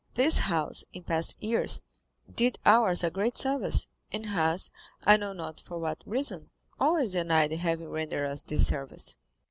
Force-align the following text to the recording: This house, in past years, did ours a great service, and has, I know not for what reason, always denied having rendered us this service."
This 0.15 0.39
house, 0.39 0.83
in 0.93 1.03
past 1.03 1.35
years, 1.43 1.83
did 2.35 2.57
ours 2.65 3.03
a 3.03 3.11
great 3.11 3.37
service, 3.37 3.87
and 4.11 4.25
has, 4.25 4.71
I 5.05 5.15
know 5.15 5.31
not 5.31 5.61
for 5.61 5.77
what 5.77 6.01
reason, 6.07 6.49
always 6.79 7.11
denied 7.11 7.51
having 7.51 7.87
rendered 7.87 8.27
us 8.31 8.41
this 8.41 8.65
service." 8.65 9.17